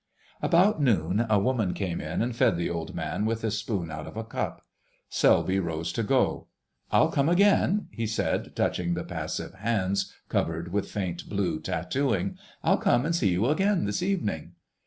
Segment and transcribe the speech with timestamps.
[0.41, 4.07] About noon a woman came in and fed the old man with a spoon out
[4.07, 4.65] of a cup.
[5.09, 6.47] Selby rose to go.
[6.91, 12.35] "I'll come again," he said, touching the passive hands covered with faint blue tattooing.
[12.63, 14.53] "I'll come and see you again this evening."